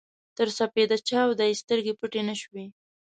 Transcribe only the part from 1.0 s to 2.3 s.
چاوده يې سترګې پټې